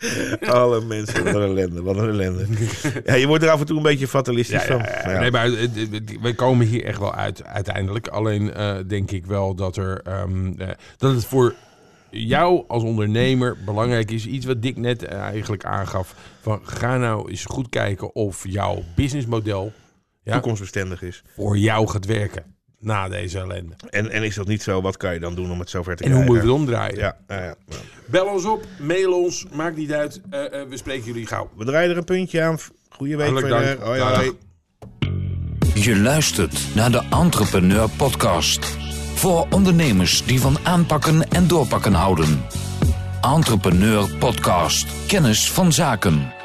[0.40, 2.46] Alle mensen, wat een ellende, wat een ellende.
[3.04, 4.78] Ja, je wordt er af en toe een beetje fatalistisch van.
[4.78, 5.18] Ja.
[5.18, 5.68] Nee, maar eh,
[6.20, 8.08] we komen hier echt wel uit uiteindelijk.
[8.08, 11.54] Alleen eh, denk ik wel dat, er, ehm, eh, dat het voor
[12.10, 14.26] jou als ondernemer belangrijk is.
[14.26, 16.14] Iets wat Dick net eigenlijk aangaf.
[16.40, 19.72] Van, ga nou eens goed kijken of jouw businessmodel
[20.22, 21.22] ja, Toekomstbestendig is.
[21.36, 22.44] voor jou gaat werken
[22.78, 23.74] na deze ellende.
[23.90, 26.04] En, en is dat niet zo, wat kan je dan doen om het zover te
[26.04, 26.34] En hoe krijgen?
[26.40, 26.98] moet je het omdraaien?
[26.98, 27.54] Ja, ja.
[28.06, 30.20] Bel ons op, mail ons, maakt niet uit.
[30.30, 31.50] Eh, eh, we spreken jullie gauw.
[31.56, 32.58] We draaien er een puntje aan.
[32.88, 33.76] Goeie week Hartelijk verder.
[33.76, 33.86] dank.
[33.88, 34.16] Hoi, Dag.
[34.16, 34.32] hoi.
[35.74, 38.79] Je luistert naar de Entrepreneur Podcast.
[39.20, 42.44] Voor ondernemers die van aanpakken en doorpakken houden.
[43.20, 44.86] Entrepreneur Podcast.
[45.06, 46.39] Kennis van zaken.